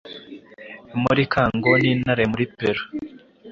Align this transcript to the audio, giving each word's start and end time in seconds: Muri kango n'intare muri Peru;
Muri 1.01 1.21
kango 1.33 1.71
n'intare 1.81 2.23
muri 2.31 2.45
Peru; 2.57 2.81